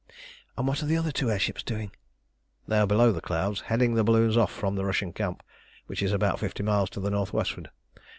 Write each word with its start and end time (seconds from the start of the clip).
"And 0.57 0.67
what 0.67 0.81
are 0.81 0.87
the 0.87 0.97
other 0.97 1.11
two 1.11 1.29
air 1.29 1.37
ships 1.37 1.61
doing?" 1.61 1.91
"They 2.67 2.79
are 2.79 2.87
below 2.87 3.11
the 3.11 3.21
clouds, 3.21 3.61
heading 3.61 3.93
the 3.93 4.03
balloons 4.03 4.35
off 4.35 4.51
from 4.51 4.73
the 4.73 4.83
Russian 4.83 5.13
camp, 5.13 5.43
which 5.85 6.01
is 6.01 6.11
about 6.11 6.39
fifty 6.39 6.63
miles 6.63 6.89
to 6.97 6.99
the 6.99 7.11
north 7.11 7.33
westward. 7.33 7.69